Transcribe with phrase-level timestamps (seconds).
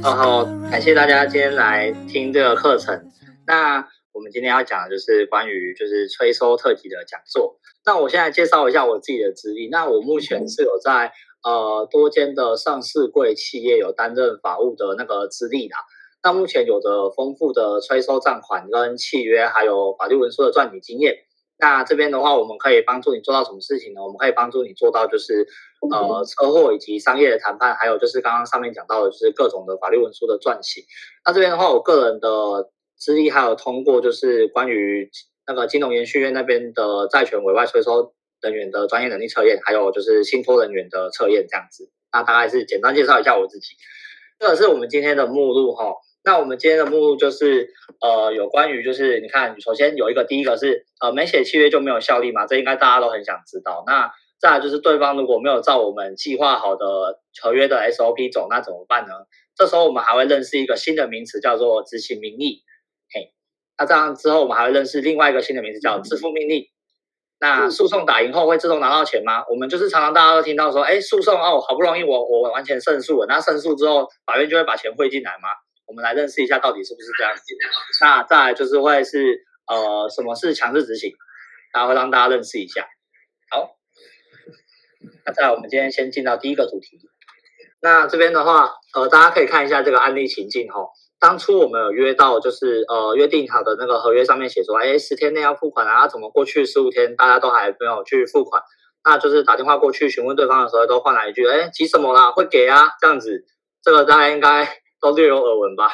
[0.00, 3.10] 好，感谢大家今天来听这个课程。
[3.48, 7.58] 那我们今天要讲的就是关于就是催收特辑的讲座。
[7.84, 9.68] 那我现在介绍一下我自己的资历。
[9.68, 11.10] 那我目前是有在
[11.42, 15.74] 呃多间的上市柜企业有担任法务的那个资历的。
[16.26, 21.14] 那目前有着丰富的催收账款跟契约，还有法律文书的撰写经验。
[21.56, 24.02] 那这边的话，我们可以帮助你做到什么事情呢？
[24.02, 25.46] 我们可以帮助你做到就是
[25.88, 30.82] 呃车祸以及商业的谈判，还有就是刚刚上面讲到的，就是各种的法律文书的撰写。
[31.24, 35.08] 那这边的话，我个人的资历还有通过就是关于
[35.46, 41.88] 那个金融研训院那边的债权委外催收人员的专业能力测验，还有就是信托人员的测验这样子。
[42.12, 43.76] 那大概是简单介绍一下我自己。
[44.40, 45.94] 这个是我们今天的目录哈。
[46.26, 53.84] 那我们今天的目录就是呃有关于就是你看，首先有一个第一个是呃没写契约就没有效力嘛，这应该大家都很想知道。
[53.86, 54.10] 那
[54.40, 59.12] 再来就是对方如果没有照我们计划好的合约的 SOP 走，那怎么办呢？
[59.54, 62.64] 这时候我们还会认识一个新的名词叫做执行名义。
[63.14, 63.32] 嘿，
[63.78, 66.66] 那这样之后我们还会认识另外一个新的名词叫支付命令。
[67.38, 69.44] 那诉讼打赢后会自动拿到钱吗？
[69.48, 75.50] 我们就是常常大家都听到说，哎，诉讼哦，好不容易我我完全胜诉了，那胜诉之后法院就会把钱汇进来吗？
[75.86, 77.42] 我们来认识一下到底是不是这样子。
[78.00, 81.12] 那再来就是会是呃，什么是强制执行？
[81.72, 82.86] 然后会让大家认识一下。
[83.50, 83.76] 好，
[85.24, 86.98] 那再来我们今天先进到第一个主题。
[87.80, 90.80] 那这边的话，呃，大家可以看一下这个案例情境哈。
[91.18, 98.62] 当初我们有约到，就是呃约定好的那个合约上面写说，哎，十天内要付款啊，怎么过去十五天大家都还没有去付款？
[99.04, 102.30] 那就是打电话过去询问对方的时候，都换来一句，哎，急什么啦？
[102.32, 103.44] 会给啊，这样子。
[103.82, 104.64] 这个大家应该。
[105.00, 105.90] 都略有耳闻吧，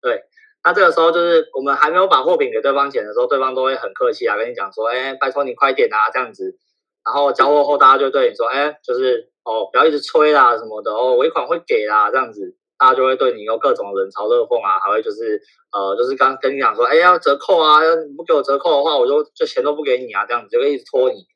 [0.00, 0.22] 对，
[0.62, 6.58] 那这个时候就是我们还没有把货品给对方钱的时候，对方都会很客气啊，跟你讲说，哎，拜托你快点啊，这样子。
[7.04, 15.38] 然后交货后，大家就对你说，哎，就是哦，不要一直催啦什么的哦，尾款会给啦，这样子，大家就会对你有各种冷嘲热讽啊，还会就是
[15.70, 21.26] 呃，就是刚跟你讲说，哎，要折扣啊，要你不给我折扣的话，我就就钱都不给你啊，这样子就会一直拖你。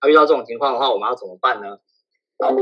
[0.00, 1.76] 那遇到这种情况的话，我们要怎么办呢？
[2.38, 2.54] 好，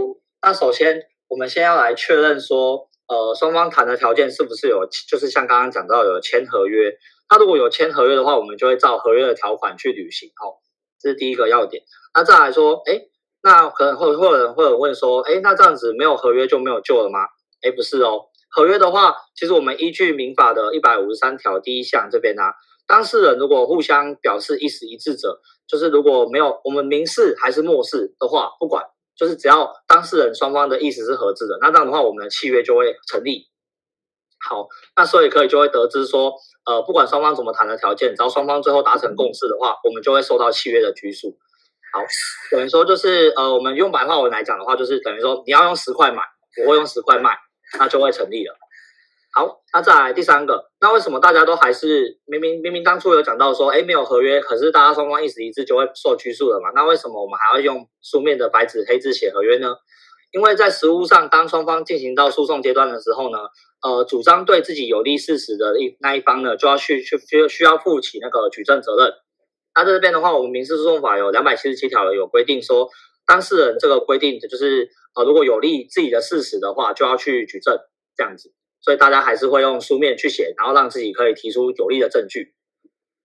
[0.43, 2.89] 那首先我们先要来确认说。
[3.09, 6.93] 呃，双方谈的条件是不是有，就是像刚刚讲到有签合约？
[7.31, 10.28] 那如果有签合约的话，我们就会照合约的条款去履行。
[10.31, 10.59] 哦，
[11.00, 11.84] 这是第一个要点。
[12.15, 13.03] 那再来说，哎，
[13.43, 17.21] 那可能会会有人会有问说，哎，那这样子没有合约就没有救了吗？
[17.62, 18.27] 哎，不是哦。
[18.50, 22.43] 合约的话，其实我们依据民法的一百五十三条第一项这边呢，
[22.89, 28.84] 当事人如果互相表示意思一致者，就是如果没有我们明示还是默示的话，不管。
[29.16, 33.49] 就是只要当事人双方的意思是合致的，那这样的话，我们的契约就会成立。
[34.49, 36.32] 好，那所以可以就会得知说，
[36.66, 41.37] 呃，不管双方怎么谈的条件，只要双方最后达成共识的话，我们就会受到契约的拘束。
[41.93, 42.00] 好，
[42.50, 46.22] 等于说就是，呃，我们用白话文来讲的话，就是等于说你要用十块买，
[46.65, 47.37] 我会用十块卖，
[47.78, 48.54] 那就会成立了。
[49.39, 56.71] 好，那再来第三个，那为什么大家都还是明明明明当初有讲到说，哎，没有合约，可是大家双方意思一致就会受拘束了嘛？
[56.75, 59.75] 那为什么我们还要用书面的白纸黑字写合约呢？
[60.33, 63.37] 因为在实务上，当双方进行到诉讼阶段的时候呢，
[63.83, 69.13] 呃，主张对自己有利事实的一那一方呢，就要去去需需要负起那个举证责任。
[69.75, 72.89] 那这边的话，我们民事诉讼法有两百七十七条有规定说，
[73.27, 77.79] 当事人这个规定就是，呃，如果有利自己的事实的话，就要去举证
[78.17, 78.55] 这样子。
[78.87, 82.55] 所以大家还是会用书面去写，然后让自己可以提出有力的证据。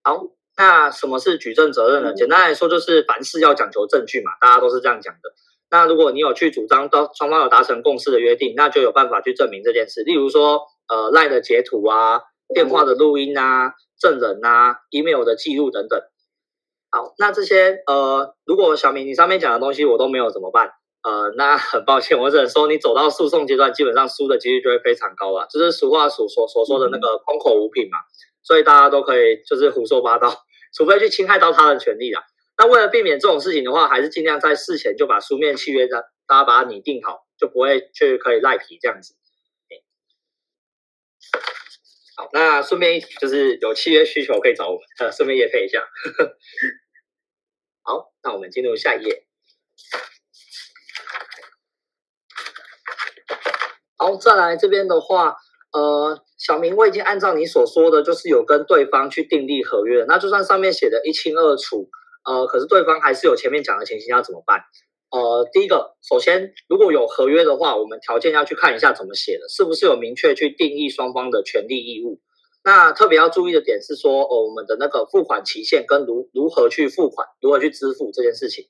[0.01, 0.23] 好，
[0.57, 2.15] 那什么是举证责任呢？
[2.15, 5.31] 简单来说，就是凡事要讲求证据嘛，大家都是这样讲的。
[5.69, 10.01] 那如果你有去主张到双方有达成共识的约定，那就有办法去证明这件事。
[10.01, 12.21] 例如说，呃，LINE 的截图啊，
[12.55, 16.01] 电话的录音啊，证人啊，email 的记录等等。
[16.89, 20.71] 好，那这些呃，如果小明你上面讲的东西我都没有怎么办？
[21.03, 25.47] 呃，那很抱歉，我只能说你走到诉讼阶段，基本上输的几率就会非常高了。
[25.49, 27.97] 就是俗话所所所说的那个空口无凭嘛，
[28.43, 30.45] 所以大家都可以就是胡说八道，
[30.75, 32.23] 除非去侵害到他的权利啦。
[32.57, 39.15] 那为了避免这种事情的话，还是尽量在事前就把书面契约的大家把它拟定好，就不会去可以赖皮这样子。
[42.15, 45.81] 好，那顺便一就是有契约需求可以找我们，呃，顺便也配一下。
[47.81, 49.25] 好，那我们进入下一页。
[54.01, 55.35] 好，再来这边的话，
[55.73, 60.03] 呃，小明，我已经按照你所说的，就是有跟对方去订立合约。
[60.07, 61.87] 那就算上面写的一清二楚，
[62.25, 64.61] 呃，可是对方还是有前面讲的情形，要怎么办？
[65.11, 72.19] 呃，第一个，首先如果有合约的话，我们条件要去看一下怎么写的，是不是有明确去定义双方的权利义务。
[72.63, 78.65] 那特别要注意的点是说，哦，我们的那个付款期限跟如如何去付款，如何去支付这件事情。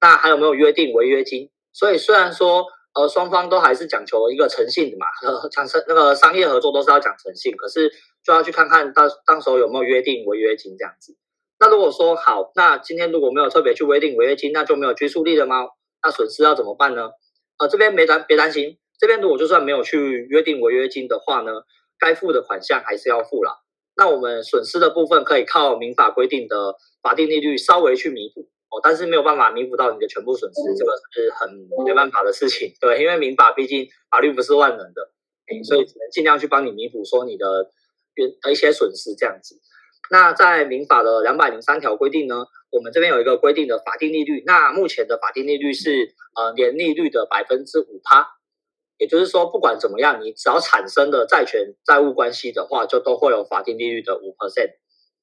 [0.00, 1.50] 那还有没有约定违约金？
[1.72, 7.90] 所以虽然说，呃，双方都还是讲求一个诚信的嘛， 呃，产生那个商业合作都是要讲诚信，可是
[8.24, 11.16] 就要去看看到当时候有没有约定违约金这样子。
[11.60, 15.66] 那如果说好，那今天如果没有特别去约定违约金，那就没有拘束力了吗？
[16.02, 17.10] 那损失要怎么办呢？
[17.58, 21.50] 呃，这边没担别担心，这边如果就算没有去约定违约金的话呢，
[21.98, 23.58] 该付的款项还是要付啦。
[23.96, 31.48] 那我们损失的部分可以靠民法规定的法定利率稍微去弥补哦，但是没有办法弥补到你的全部损失，这个是很
[31.86, 32.72] 没办法的事情。
[32.80, 35.10] 对，因为民法毕竟法律不是万能的，
[35.64, 37.70] 所以只能尽量去帮你弥补说你的
[38.50, 39.58] 一些损失这样子。
[40.10, 48.28] 那在民法的两百零三条规定呢，我们这边有一个规定的法定利率，那目前的法定利率是呃年利率的百分之五趴。
[48.98, 54.72] 也就是说，不管怎么样，你只要产生的债权债务关系的话，就都会有法定利率的五 percent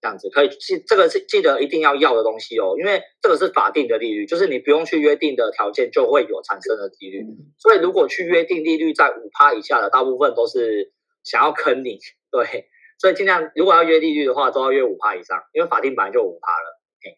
[0.06, 0.30] 这样子。
[0.30, 7.26] 可以记这个是记得一定要要的东西哦，因为这个是法定的利率，就是你不用去约定的条件就会有产生的利率。
[7.58, 10.94] 所以如果去约定利率在五趴以下的，大部分都是
[11.24, 11.98] 想要坑你。
[12.30, 12.70] 对，
[13.02, 16.80] 所以尽量如果要约利率的话，都要约五趴以上，因为法定本来就五趴了。
[17.02, 17.18] 嘿，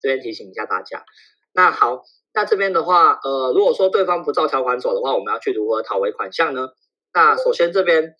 [0.00, 1.04] 这边提醒一下大家。
[1.52, 2.02] 那好。
[2.34, 6.68] 那这边的话，呃，如果说对方不照条款走的话，我们要去如何讨回款项呢？
[7.12, 8.14] 那首先这边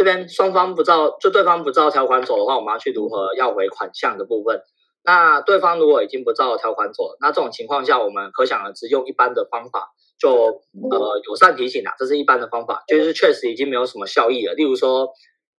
[0.00, 4.62] 这边双方不照，就对方不照条款走的话，我们要去如何要回款项的部分。
[5.04, 14.54] 那对方如果已经不照条款走，那这种情况下，我们可想而知，用一般的方法，就呃友善提醒啦，这是一般的方法，就是确实已经没有什么效益了。
[14.54, 15.10] 例如说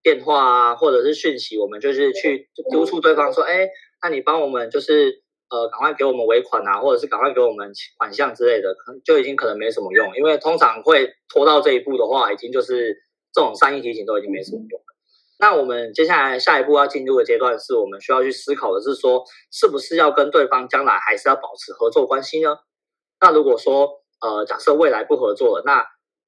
[0.01, 3.69] 电话啊，或者是讯息，我们就是去督促对方说，哎，
[4.01, 5.21] 那你帮我们就是。
[5.53, 12.95] 呃，赶快给我们尾款啊，或者是赶快给我们款项之类的，可能就已经可能没什么用，因为通常会拖到这一步的话，已经就是
[13.33, 14.85] 这种善意提醒都已经没什么用了。
[15.39, 22.57] 那我们接下来下一步要进入的阶段，是我们需要去思考的是说，是不是要跟对方将来还是要保持合作关系呢？
[23.19, 23.89] 那如果说
[24.21, 25.83] 呃，假设未来不合作了，那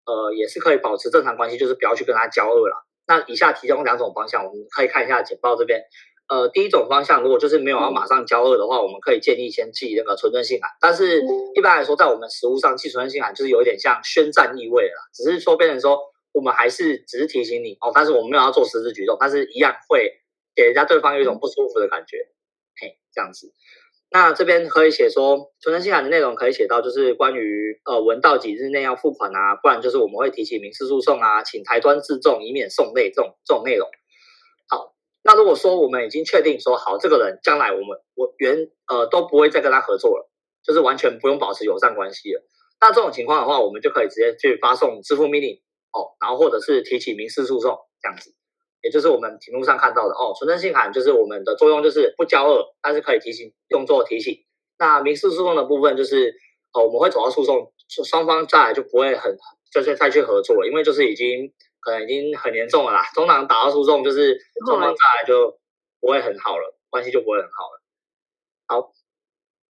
[0.05, 2.85] 呃也是可以保持正常关系，就是不要去跟他交恶了。
[3.05, 5.83] 那以下提供两种方向，我们可以看一下简报这边。
[6.29, 10.71] 呃，第一种方向，如果就是没有要马上交恶的话，我们可以建议先寄那个存证信函。
[10.79, 11.21] 但是
[11.53, 15.99] 一般来说，在我们实务上寄存证信函就是有一点像宣战意味了，只是说变成说
[16.33, 20.11] 我们还是只是提醒你哦，但是我们没有要做实质举动，但是一样会
[20.55, 22.17] 给人家对方有一种不舒服的感觉，
[22.81, 23.53] 嘿，这样子。
[24.11, 33.89] 那这边可以写说，存证信函的内容可以写到就是关于呃文到几日内要付款啊，不然就是我们会提起民事诉讼啊，请台端自重，以免送累这种这种内容。
[34.69, 34.93] 好
[35.23, 40.29] 那如果说我们已经确定说好，这个人将来我们我原呃都不会再跟他合作了，
[40.63, 42.43] 就是完全不用保持友善关系了。
[42.79, 45.59] 那这种情况的话，我们就可以直接去发送支付命令
[45.93, 48.35] 哦，然后或者是提起民事诉讼这样子，
[48.81, 50.33] 也就是我们屏幕上看到的哦。
[50.37, 54.35] 存证信函就是我们的作用就是不交恶，但是可以提醒用作提醒。
[54.77, 56.35] 那民事诉讼的部分就是
[56.73, 57.71] 哦，我们会走到诉讼，
[58.03, 59.37] 双方再来就不会很
[59.71, 61.53] 就是再去合作了，因为就是已经。
[61.85, 65.59] 可能已经很严重了啦，通常打到诉讼就是双方再来就
[65.99, 67.81] 不会很好了，关系就不会很好了。
[68.67, 68.93] 好，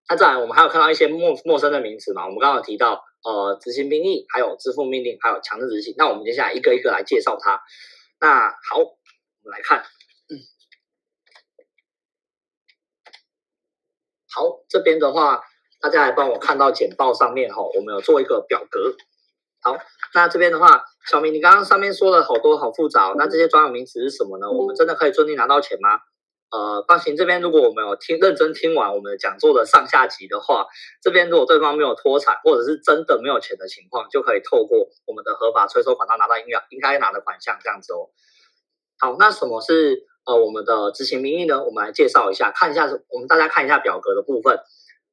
[0.08, 2.26] 那再来我们还有看到一些陌陌生的名词嘛？
[2.26, 5.96] 我们刚刚有提到呃执行命令，还有支付命令，还有强制执行。
[5.98, 7.62] 那我们接下来一个一个来介绍它。
[8.20, 8.98] 那好，我
[9.44, 9.84] 们来看，
[14.34, 15.44] 好，这边的话，
[15.82, 18.96] 大家来帮我看到简报上面哈，我们有做一个表格。
[19.62, 19.78] 好，
[20.14, 24.52] 那这边的话，小明，你刚刚上面说了好多好复杂，那这些专有名词是什么呢？
[24.52, 26.00] 我们真的可以顺利拿到钱吗？
[26.54, 30.68] 呃，放心，这边如果我们有听认真听完我们的讲座的上下集的话，
[31.02, 38.12] 这边如果对方没有脱产，或者是真的没有钱的情况，就可以透过我们的合法催收管道拿到应该应该拿的款项，这样子哦。
[39.00, 41.64] 好，那什么是呃我们的执行名义呢？
[41.64, 44.60] 我们来介绍一下，看一下，我们大家看一下表格的部分。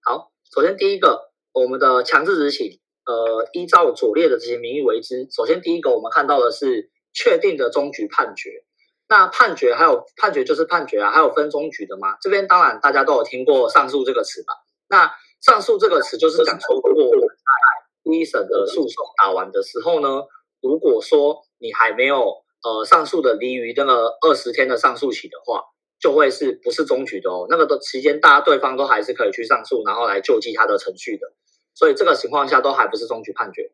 [0.04, 2.78] 好，首先第一个，我们的强制执行。
[3.06, 5.26] 呃，依照左列的执行名义为之。
[5.30, 8.62] 首先，第一个我们看到的是确定的终局判决。
[9.10, 12.16] 那判决还有判决就是判决啊，还有分终局的吗？
[12.20, 14.54] 这边当然大家都有听过上诉这个词吧？
[14.88, 20.22] 那上诉这个词就是讲说，如果我们在一审的诉讼打完的时候呢，
[20.62, 25.64] 如果说你还没有呃上诉的离于那个二十天的上诉期的话，
[25.98, 27.46] 就会是不是终局的哦？
[27.50, 31.32] 那个的期间，大家对方都还是可以去上诉，然后来救济他的程序的。
[31.74, 33.72] 所以这个情况下都还不是终局判决，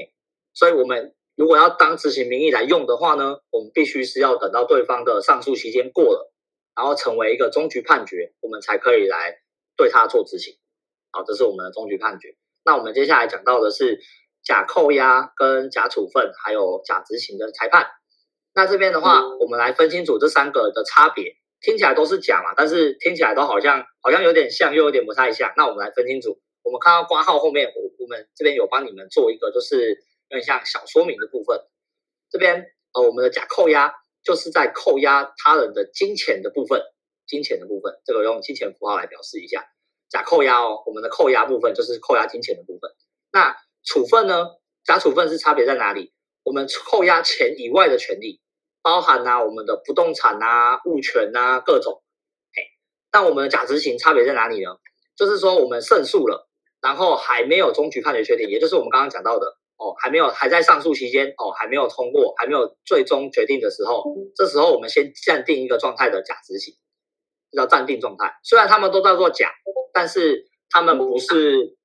[0.00, 0.10] 哎，
[0.54, 6.32] 所以我们如果要当执行名义来用的话呢，我们必须是要等到对方的上诉期间过了，
[6.74, 9.38] 然后成为一个终局判决，我们才可以来
[9.76, 10.58] 对他做执行。
[11.12, 12.34] 好，这是我们的终局判决。
[12.64, 14.00] 那我们接下来讲到的是
[14.42, 17.86] 假扣押跟假处分还有假执行的裁判。
[18.52, 25.52] 那这边的话，我们来分清楚这三个的差别，听起来都是假嘛，但是听起来都好像好像有点像，又有点不太像。
[25.56, 31.60] 那我们来分清楚，我们看到挂号后面，我我们这边有帮你们做一个，就是有点像小说明的部分。
[32.30, 33.92] 这边呃，我们的假扣押
[34.22, 36.82] 就是在扣押他人的金钱的部分，
[37.26, 39.66] 金钱的部分，这个用金钱符号来表示一下。
[40.08, 42.90] 假扣押哦，我们的扣押部分就是扣押金钱的部分。
[43.30, 44.46] 那处分呢？
[44.84, 46.14] 假处分是差别在哪里？
[46.44, 48.40] 我们扣押钱以外的权利，
[48.80, 52.02] 包含啊我们的不动产啊、物权啊各种。
[52.54, 52.62] 嘿，
[53.12, 54.78] 那我们的假执行差别在哪里呢？
[55.14, 56.48] 就是说我们胜诉了，
[56.80, 64.04] 然后还没有终局判决确定，也就是我们刚刚讲到的哦，还没有还在上诉期间哦，还没有通过，还没有最终决定的时候，
[64.36, 66.74] 这时候我们先暂定一个状态的假执行。
[67.50, 69.50] 叫暂定状态，虽然他们都叫做假，
[69.94, 71.78] 但是他们不是，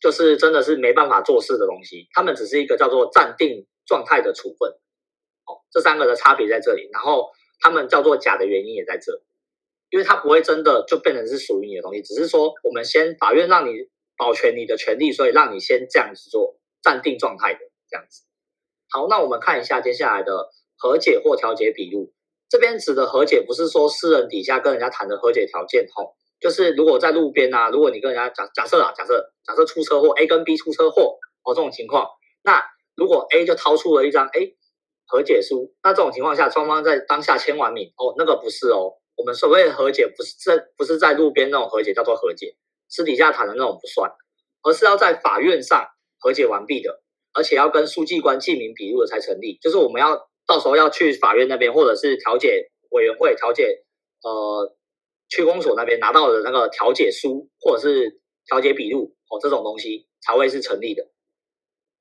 [0.00, 4.70] 就是真的是没办法做事的东西，他们只是一个叫做暂定状态的处分。
[5.44, 7.28] 哦，这三个的差别在这里，然后
[7.60, 9.12] 他们叫做假的原因也在这，
[9.90, 13.74] 因为他不会真的就变成是属于你的东西，只是说我们先法院让你
[14.16, 18.22] 保全你的权利，所以让你先这样子做暂定状态的这样子。
[18.90, 22.12] 好，那我们看一下接下来的和解或调解笔录。
[22.48, 32.08] 这边指的和解不是说私人底下跟人家谈的和解条件吼，就是如果在路边啊，如果你跟人家假假设啊，假设假设出车祸，A 跟 B 出车祸哦，这种情况，
[32.44, 32.64] 那
[32.94, 34.56] 如果 A 就掏出了一张 A
[35.08, 42.56] 和解书，那这种情况下双方在当下签完名哦，那个不是哦，我们所谓的和解不是在不是在路边那种和解叫做和解，
[42.88, 44.12] 私底下谈的那种不算，
[44.62, 45.84] 而是要在法院上
[46.18, 50.28] 和解完毕的，而且要跟书记官记名笔录的才成立，就是我们要。
[50.48, 53.82] 到时候要去法院那边，或者是调解委员会调解，
[54.22, 54.76] 呃，
[55.28, 61.02] 区公所那边拿到的那个调解书，或者是调解笔录哦，这种东西才会是成立的。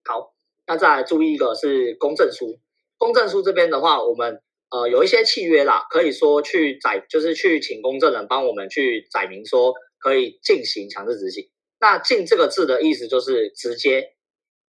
[0.08, 0.36] 好，
[0.68, 2.60] 那再来注意一个是公证书。
[3.00, 11.50] 公证书这边的话，我们呃有一些契约啦，可以说去载，就是去请公证人帮我们去载明说可以进行强制执行。
[11.86, 14.16] 那“进”这个字的意思就是直接，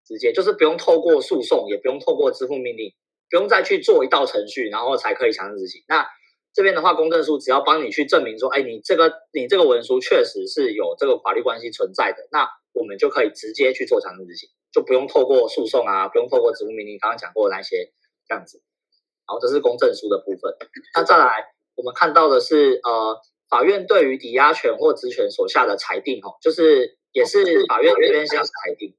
[0.05, 2.93] 直接就是不用透过诉讼，也不用透过支付命令。
[3.29, 5.83] 不用再去做一道程序，然后才可以强制执行。
[5.89, 6.07] 那
[6.55, 17.93] 这边的话，公证书只要帮你去证明说，哎，你这个你这个文书确实是有这个法律关系存在的，那我们就可以直接去做强制执行，就不用透过诉讼啊，不用透过支付命令，刚刚讲过的那些
[18.29, 18.63] 这样子。
[19.25, 20.55] 好，这是公证书的部分。
[20.95, 23.19] 那再来，我们看到的是，呃，
[23.51, 28.95] 法院对于抵押权或职权所下的裁定，哦，就是也是法院这边下裁定。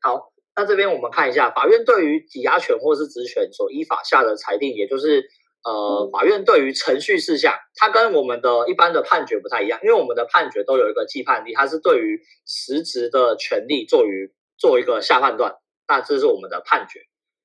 [0.00, 0.32] 好。
[0.56, 5.24] 那这边我们看一下，法院对于抵押权或是职权所依法下的裁定，也就是
[5.64, 15.54] 呃，法院对于程序事项，它跟我们的一般的判决不太一样，因为我们的判决都有一个既判力，它是对于实质的权利做于做一个下判断，
[15.88, 17.00] 那这是我们的判决。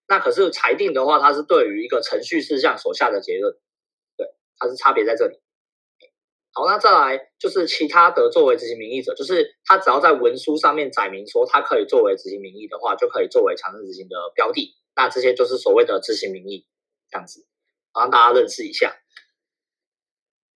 [0.09, 3.53] 那可是裁定的话，它是对于一个程序事项所下的结论，
[4.17, 5.39] 对，它是差别在这里。
[6.57, 14.73] 好，那再来就是其他的作为执行名义者，就是他只要在文书上面载明说他可以作为执行名义的话，就可以作为强制执行的标的。
[14.95, 16.65] 那这些就是所谓的执行名义，
[17.09, 17.45] 这样子，
[17.93, 18.95] 让大家认识一下。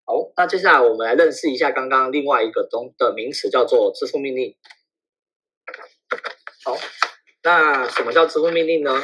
[0.06, 4.56] 好，那接下来我们来认识一下刚刚另外一个中的名词，叫做支付命令。
[6.63, 6.77] 好，
[7.44, 9.03] 那什么叫支付命令呢？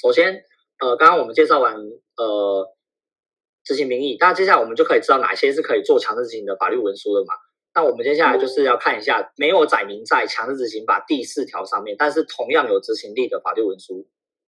[0.00, 0.44] 首先，
[0.78, 2.72] 呃，刚刚我们介绍完，呃。
[3.64, 7.34] 执行名义，那接下来我们就可以知道哪些是可以做强制执行的法律文书了嘛？
[7.74, 14.06] 那我们接下来就是要看一下没有载明在强制执行法第四条上面，但是同样有执行力的法律文书，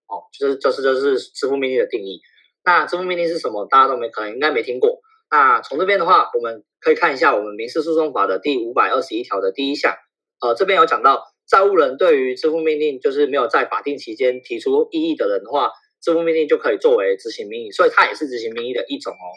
[0.09, 2.21] 哦，就是就是就是支付命令的定义。
[2.65, 3.67] 那支付命令是什么？
[3.67, 5.01] 大家都没可能应该没听过。
[5.31, 9.95] 那从这边的话，我们可以看一下我们民事诉讼法的第五百二十一条的第一项，
[10.41, 15.71] 呃，这边有讲到债务人对于支付命令就是没有在法定期间提出异议的人的话。
[16.05, 19.33] 支付命令就可以作为执行命令，所以它也是执行命令的一种哦。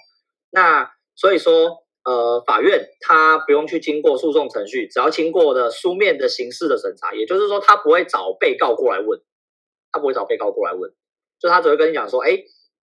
[0.52, 9.22] 那所以说，呃，法院它不用去经过诉讼程序，只要经过的书面的形式的审查，也就是说，他不会找被告过来问，
[9.94, 10.92] 他不会找被告过来问，
[11.40, 12.38] 就他只会跟你讲说，哎，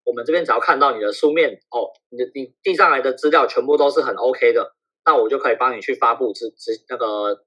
[0.05, 4.75] 我们这边只要看到你的书面哦，你的你递上来的资料全部都是很 OK 的，
[5.05, 7.45] 那我就可以帮你去发布执执那个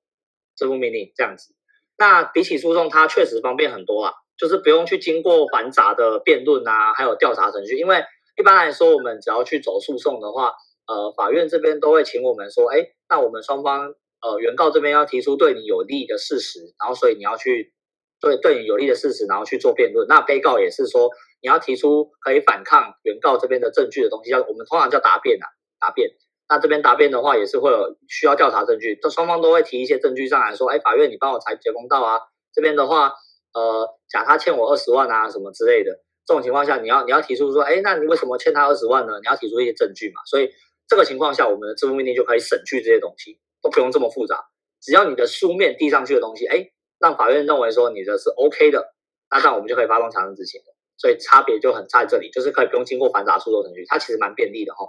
[0.55, 1.55] 支付命令这样子。
[1.97, 4.13] 那比起诉讼，它确实方便很多啦。
[4.37, 8.03] 就是不用去经过繁杂的辩论啊，还有调查程序，因为
[8.37, 10.53] 一般来说，我们只要去走诉讼的话，
[10.87, 17.73] 呃，法院这边都会请我们说，哎，那我们双方，呃，原告这边要提出对你有利的事实，然后所以你要去
[18.21, 20.07] 对对你有利的事实，然后去做辩论。
[20.07, 21.09] 那被告也是说，
[21.41, 25.47] 你要提出可以反抗原告这边的证据的东西，叫我们通常叫答辩啊，
[25.79, 26.11] 答辩。
[26.47, 32.19] 那这边答辩的话，也是会有需要调查证据，这双方都会提一些证据上来说，哎，法院你帮我裁决公道啊，
[32.53, 33.13] 这边的话。
[33.57, 35.91] 呃，假他欠我二十万啊，什么之类的，
[36.27, 39.13] 这种情况下，你要你要提出说，哎，那你为什么欠他二十万呢？
[39.19, 40.21] 你要提出一些证据嘛。
[40.27, 40.51] 所以
[40.87, 44.45] 这个情况下，我们的支付命令就可以省去这些东西，都不用这么复杂。
[44.79, 48.93] 只要你的书面递上去的东西，哎，让法院认为说你的是 OK 的，
[49.31, 50.75] 那这样我们就可以发动强制执行了。
[50.99, 54.85] 所以差别就很在这里，就是可以不用经过繁杂诉讼程序，它其实蛮便利的哈。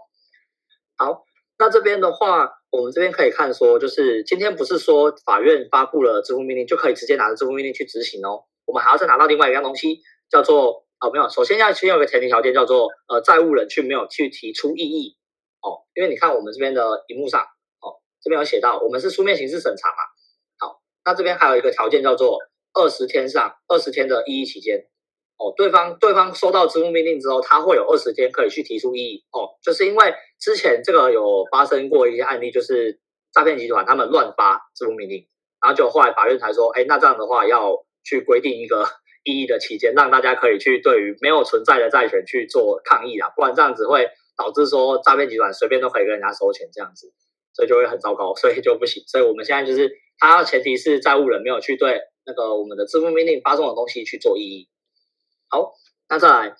[0.96, 1.24] 好，
[1.58, 15.16] 那这边的话，我们这边可以看说，就是今天不是说法院发布了支付命令就可以直接拿着支付命令去执行哦，我们还要再拿到另外一样东西，叫做哦没有，首先要先有一个前提条件叫做呃债务人去没有去提出异议
[15.62, 17.40] 哦，因为你看我们这边的荧幕上
[17.80, 19.96] 哦，这边有写到我们是书面形式审查嘛，
[20.58, 22.38] 好，那这边还有一个条件叫做
[22.74, 24.86] 二十天上二十天的异议期间。
[25.40, 29.24] 哦，对方对方收到支付命令之后，他会有二十天可以去提出异议。
[29.30, 32.98] 哦，就是因为之前这个有发生过一些案例，就是
[33.32, 35.28] 诈骗集团他们乱发支付命令，
[35.62, 37.70] 然后就后来法院才说，哎，那这样的话要
[38.04, 38.86] 去规定一个
[39.24, 47.12] 异议的期间，让大家可以去对于没有存在的债权去做抗议啊，不然这样子会导致说诈骗集团随便都可以跟人家收钱这样子，
[47.52, 49.02] 所以就会很糟糕，所以就不行。
[49.06, 54.68] 所以我们现在就是，他要前提是债务人没有去对那个我们的支付命令发送的东西去做异议。
[55.48, 55.72] 好，
[56.08, 56.56] 那再来，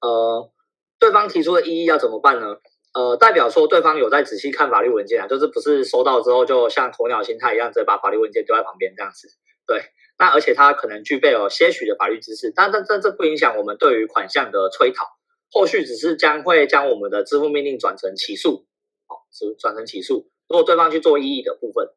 [0.00, 0.50] 呃，
[0.98, 2.58] 对方提出的异议要怎么办呢？
[2.94, 9.28] 呃，代表说对方有在仔细看法律文件啊，就是不是收到之后就像鸵鸟心态一样，直接把法律文件丢在旁边这样子。
[9.66, 9.82] 对，
[10.18, 15.06] 那而且他可能具备有些许的法律知识，但但但这不影响我们对于款项的催讨，
[15.50, 18.66] 后续只是将会将我们的支付命令转成起诉，
[19.08, 20.28] 哦，是转成起诉。
[20.48, 21.88] 如果对方去做异议的部分。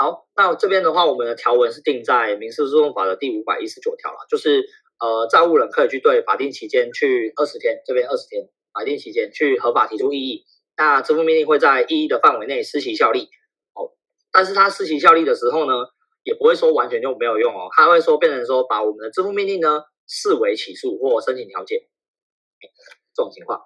[0.00, 4.64] 好，那这边的话，我们的条文是定在民事诉讼法的第五百一十九条了，就是
[5.00, 10.44] 呃，债务人可以去对法定期间去二十天，这边二十天法定期间去合法提出异议，
[10.76, 13.28] 那支付命令会在异议的范围内施行效力。
[13.74, 13.90] 哦，
[14.30, 15.74] 但是它施行效力的时候呢，
[16.28, 21.88] 也不会说完全就没有用哦，它会说变成说把我们的支付命令呢视为起诉或申请调解，
[23.14, 23.62] 这种情况。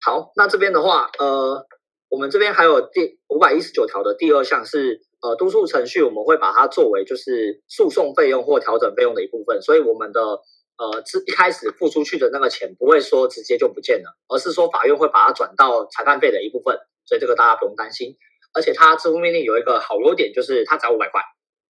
[0.00, 1.66] 好，那这边的话，呃，
[2.08, 5.02] 我们这边还有第五百一十九条的第二项是。
[5.22, 18.14] 呃，督促程序我们会把它作为就是诉讼费用或调整费用的一部分，所以我们的呃，一开始付出去的那个钱不会说直接就不见了，而是说法院会把它转到裁判费的一部分，所以这个大家不用担心。
[18.52, 21.22] 而且它支付命令有一个好优点，就是它只要五百块，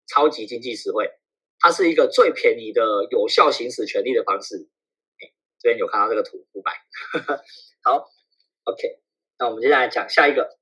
[0.07, 1.11] 超级经济实惠，
[1.59, 4.69] 它是一个最便宜的有效行使权利的方式。
[5.61, 6.73] 这边有看到这个图，五百。
[7.83, 8.09] 好
[8.65, 9.01] ，OK，
[9.39, 10.59] 那我们接下来讲下一个，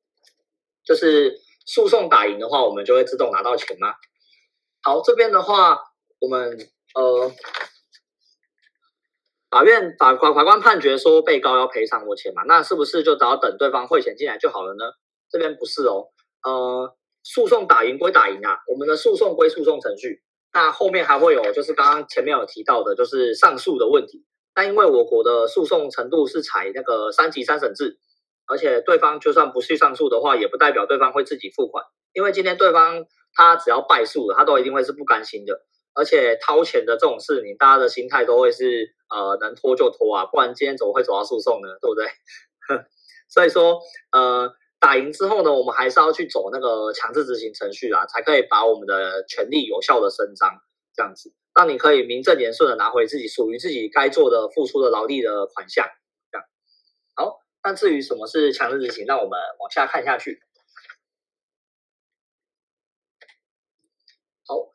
[0.85, 1.43] 就是。
[1.67, 3.95] 诉讼打赢的话，我们就会自动拿到钱吗？
[4.83, 5.81] 好，这边的话，
[6.19, 6.59] 我们
[6.95, 7.33] 呃，
[9.49, 14.93] 法院法法法官判决说被告要赔偿我钱嘛，那是不是就只要等对方汇钱进来就好了呢？
[15.31, 16.11] 这边不是哦，
[16.43, 24.25] 呃，诉讼打赢归打赢啊，我们的诉讼归诉讼程序，那后面还会有就是刚刚前面有提到的，就是上诉的问题。
[24.55, 27.99] 但因为我国的诉讼程度是采那个三级三审制。
[28.47, 31.83] 而且对方就算不去上诉的话，也不代表对方会自己付款，
[32.13, 35.63] 因为今天对方他只要败诉了，他都一定会是不甘心的。
[35.95, 41.69] 而且掏钱的这种事，你大家的心态都会是呃能拖就拖啊，不然今天怎么会走到诉讼呢？
[41.81, 42.07] 对不对？
[43.31, 43.81] 所以说
[44.13, 44.53] 呃
[44.85, 50.61] 打赢之后呢，我们还是要去走那个强制执行程序啊，才可以把我们的权利有效的伸张，
[50.93, 55.87] 这样子，让你可以名正言顺的拿回自己属于自己该做的付出的劳力的款项。
[56.31, 56.47] 这样。
[57.15, 60.43] 好那至于什么是强制执行，那我们往下看下去。
[64.47, 64.69] 好，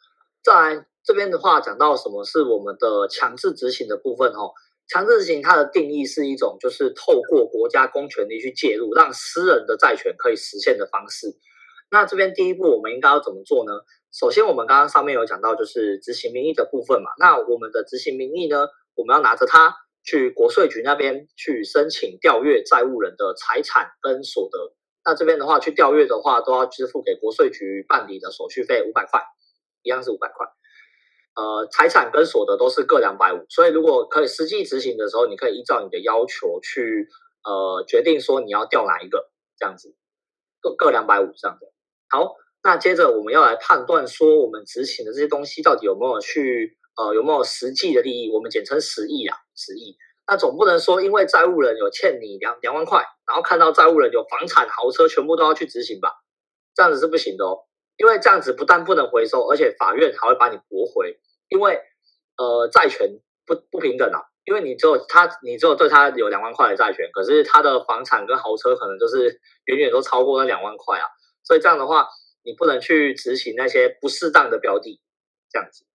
[0.44, 4.56] 再来这边的话，讲到什么是我们的强制执行的部分哦。
[4.90, 11.38] 强制执行它的定义是一种，就是透过国家公权力去介入，让私人的债权可以实现的方式。
[11.90, 13.72] 那这边第一步，我们应该要怎么做呢？
[14.12, 17.12] 首先，我们刚刚上面有讲到，就是执行名义的部分嘛。
[17.20, 19.76] 那我们的执行名义呢，我们要拿着它。
[20.02, 24.74] 去国税局那边去申请调阅债务人的财产跟所得，
[25.04, 29.22] 那这边的话去调阅的话，都要支付给国税局办理的手续费五百块，
[29.84, 30.48] 一样是五百块。
[31.40, 37.08] 呃，财产跟所得都是各两百五，所以如果可以实际执行的时候，你可以依照你的要求去
[37.46, 39.96] 呃决定说你要调哪一个，这样子
[40.60, 41.66] 各各两百五这样子。
[42.10, 46.76] 好，那接着我们要来判断说我们执行的这些东西到底有没有去。
[47.00, 48.30] 呃，有没有实际的利益？
[48.30, 49.96] 我们简称实益啊，实益。
[50.28, 56.12] 那总不能说，因为债务人有欠你两两万块，然后看到债务人有房产、豪车，全部都要去执行吧？
[56.76, 57.60] 这样子是不行的哦。
[57.96, 61.18] 因为这样子不但不能回收，而且法院还会把你驳回。
[61.50, 61.80] 因为
[62.38, 64.22] 呃，债权不不平等啊。
[64.46, 71.06] 因为你只有他，你只有对他有两万块的债权，可是他的房产跟豪车可能就是远远都超过那两万块啊。
[71.44, 72.08] 所以这样的话，
[72.44, 75.00] 你不能去执行那些不适当的标的，
[75.52, 75.86] 这样子。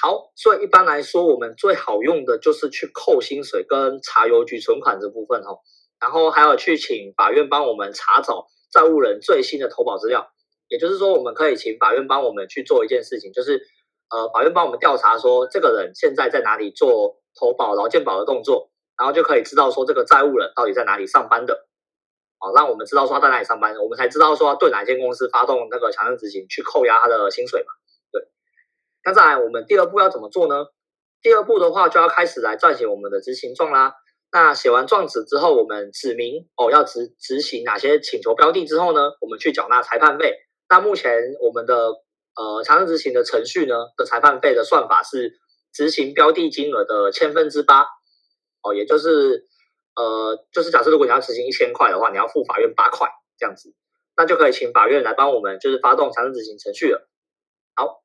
[0.00, 5.58] 好，所以一般来说，我们最好用的就是去扣薪水跟查邮局存款这部分哦，
[6.00, 10.30] 然后还有去请法院帮我们查找债务人最新的投保资料，
[10.68, 13.60] 也就是说，我们可以请法院帮我们去做一件事情，就是
[14.10, 21.66] 呃，法院帮我们调查说这个人现在在哪里做投保劳健保的动作，然后就可以知道说这个债务人到底在哪里上班的，
[22.38, 27.68] 好，让我们知道说他在哪里上班，我们才知道说对哪间公司发动那个强制执行去扣押他的薪水嘛。
[28.10, 28.28] 对
[29.04, 30.66] 那再来，我们第二步要怎么做呢？
[31.20, 33.94] 第二步的话，就要开始来撰写我们的执行状啦。
[34.30, 40.34] 那写完状纸之后，我们指明哦要执执行哪些请求标的之后呢，我们去缴纳裁判费。
[40.68, 41.92] 那目前我们的
[42.38, 45.34] 呃强制执行的程序呢的裁判费的算法是
[45.72, 47.84] 执行标的金额的千分之八
[48.62, 49.44] 哦，也就是
[49.96, 53.74] 呃就是假设如果你要执行一千块的话，你要付法院八块这样子，
[54.16, 57.08] 那就可以请法院来帮我们就是发动强制执行程序了。
[57.74, 58.02] 好。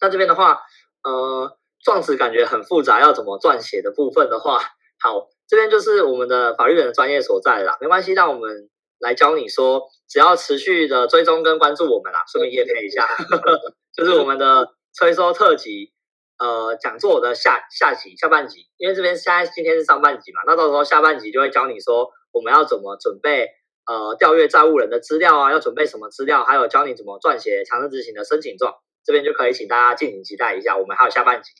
[0.00, 0.60] 那这边的话，
[1.02, 4.60] 呃，状词感觉很复杂，要怎么撰写的部分的话，
[5.00, 13.60] 好，这边就是我们的法律人的专业所在啦，没关系，让我们来教你说，只要持续的追踪跟关注我们啦，顺便业配一下，呵 呵，
[13.94, 15.92] 就是我们的催收特辑，
[16.38, 23.48] 呃，讲座的下下集下半集，因为这边现在今天是上半集嘛，那到时候下半集就会教你说，我们要怎么准备，
[23.86, 28.74] 呃，调阅债务人的资料啊，要准备什么资料，还有教你怎么撰写强制执行的申请状。
[29.04, 31.50] 这边就可以请大家敬请期待一下，我们还有下半集。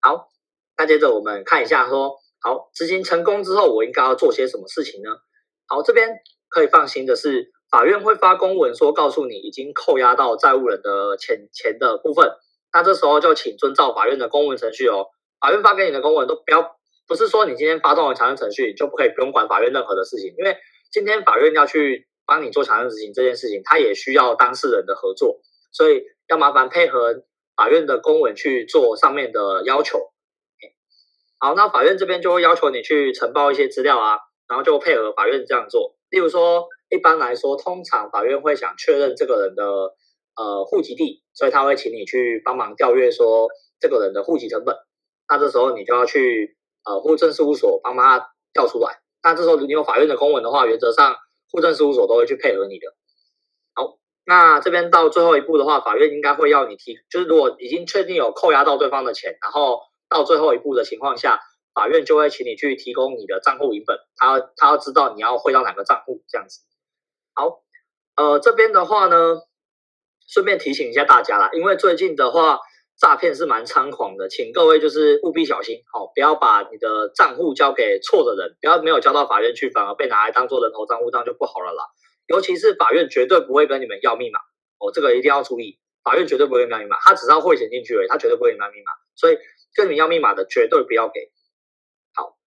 [0.00, 0.28] 好，
[0.76, 5.10] 那接着我们看一下，说好执行成功之后，我应该要做些什么事情呢？
[5.66, 6.08] 好，这边
[6.48, 12.30] 可以放心的是，法院会发公文说告诉你已经扣押到债务人的钱钱的部分。
[12.72, 15.06] 那这时候就请遵照法院的公文程序哦。
[15.40, 16.76] 法院发给你的公文都不要，
[17.06, 20.56] 不是说你今天发动了强制程序就不可以不用管法院任何的事情，因为
[20.90, 25.40] 今天法院要去帮你做强制执行这件事情，他也需要当事人的合作，
[25.72, 26.04] 所以。
[26.28, 27.22] 要麻烦配合
[27.54, 30.10] 法院的公文去做上面的要求。
[31.38, 35.94] 好，那法院这边就会要求你去呈报一些资料啊，然后就配合法院这样做。
[36.10, 39.62] 例如说，一般来说，通常法院会想确认这个人的
[40.34, 44.74] 呃户籍地，所以他会请你去帮忙调阅说这个人的户籍成本。
[45.28, 49.00] 那这时候你就要去呃户政事务所帮他调出来。
[49.22, 51.16] 那这时候你有法院的公文的话，原则上
[51.52, 52.86] 户政事务所都会去配合你的。
[53.74, 61.40] 好那这边到最后一步的话，法院应该会要你提，就是如果已经确定有扣押到对方的钱，然后到最后一步的情况下，
[61.74, 66.60] 法院就会请你去提供你的账户影本，他他要知道你要汇到哪个账户这样子。
[67.36, 67.62] 好，
[68.16, 69.42] 呃，这边的话呢，
[70.26, 72.58] 顺便提醒一下大家啦，因为最近的话
[72.98, 81.84] 诈骗是蛮猖狂的，请各位就是务必小心，好，不要把你的账户交给错的人，不要没有交到法院去，反而被拿来当做人头账户，这样就不好了啦。
[82.26, 84.40] 尤其是法院绝对不会跟你们要密码
[84.78, 85.78] 哦，这个一定要注意。
[86.02, 88.92] 法院绝对不会要密码，他只要汇钱进去而已，他绝对不会要密码。
[89.14, 89.36] 所以
[89.74, 91.32] 跟你们要密码的绝对不要给。
[92.14, 92.38] 好，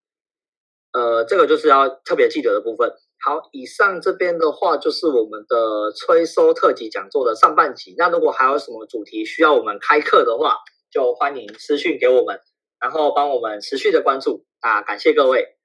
[0.92, 2.92] 呃，这个就是要特别记得的部分。
[3.22, 7.94] 好，以上这边的话就是我们的催收特辑讲座的上半集。
[7.98, 10.56] 那如果还有什么主题需要我们开课的话，
[10.90, 12.40] 就欢迎私讯给我们，
[12.80, 15.56] 然后帮我们持续的关注啊，感谢各位。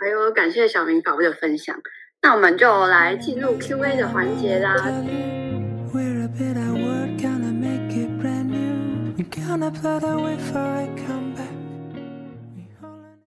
[0.00, 1.80] 还有感谢小明法务的分享。
[2.22, 4.74] 那我们就来进入 Q&A 的环节啦。